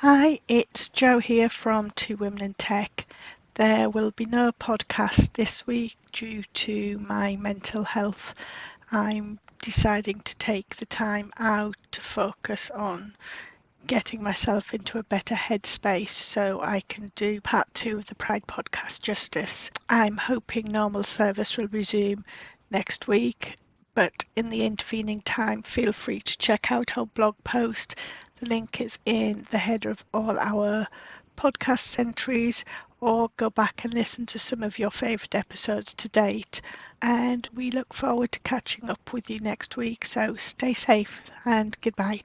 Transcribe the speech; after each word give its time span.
Hi, 0.00 0.38
it's 0.46 0.90
Jo 0.90 1.18
here 1.18 1.48
from 1.48 1.90
Two 1.90 2.16
Women 2.16 2.44
in 2.44 2.54
Tech. 2.54 3.04
There 3.54 3.90
will 3.90 4.12
be 4.12 4.26
no 4.26 4.52
podcast 4.52 5.32
this 5.32 5.66
week 5.66 5.96
due 6.12 6.44
to 6.44 7.00
my 7.00 7.34
mental 7.34 7.82
health. 7.82 8.32
I'm 8.92 9.40
deciding 9.60 10.20
to 10.20 10.36
take 10.36 10.76
the 10.76 10.86
time 10.86 11.32
out 11.36 11.74
to 11.90 12.00
focus 12.00 12.70
on 12.70 13.16
getting 13.88 14.22
myself 14.22 14.72
into 14.72 15.00
a 15.00 15.02
better 15.02 15.34
headspace 15.34 16.10
so 16.10 16.60
I 16.62 16.82
can 16.82 17.10
do 17.16 17.40
part 17.40 17.66
two 17.74 17.98
of 17.98 18.06
the 18.06 18.14
Pride 18.14 18.46
podcast 18.46 19.02
justice. 19.02 19.68
I'm 19.88 20.16
hoping 20.16 20.70
normal 20.70 21.02
service 21.02 21.58
will 21.58 21.66
resume 21.72 22.24
next 22.70 23.08
week, 23.08 23.56
but 23.96 24.24
in 24.36 24.48
the 24.50 24.64
intervening 24.64 25.22
time, 25.22 25.62
feel 25.62 25.92
free 25.92 26.20
to 26.20 26.38
check 26.38 26.70
out 26.70 26.96
our 26.96 27.06
blog 27.06 27.34
post 27.42 27.96
the 28.40 28.48
link 28.48 28.80
is 28.80 28.98
in 29.04 29.44
the 29.50 29.58
header 29.58 29.90
of 29.90 30.04
all 30.14 30.38
our 30.38 30.86
podcast 31.36 31.98
entries, 31.98 32.64
or 33.00 33.30
go 33.36 33.50
back 33.50 33.84
and 33.84 33.94
listen 33.94 34.26
to 34.26 34.38
some 34.38 34.62
of 34.62 34.78
your 34.78 34.90
favourite 34.90 35.34
episodes 35.34 35.94
to 35.94 36.08
date. 36.08 36.60
And 37.00 37.48
we 37.54 37.70
look 37.70 37.92
forward 37.92 38.32
to 38.32 38.40
catching 38.40 38.90
up 38.90 39.12
with 39.12 39.30
you 39.30 39.38
next 39.40 39.76
week. 39.76 40.04
So 40.04 40.34
stay 40.36 40.74
safe 40.74 41.30
and 41.44 41.76
goodbye. 41.80 42.20